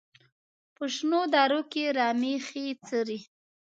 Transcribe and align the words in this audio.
په 0.75 0.85
شنو 0.95 1.21
درو 1.33 1.61
کې 1.71 1.83
رمې 1.97 2.35
ښې 2.47 2.65
څري. 2.85 3.19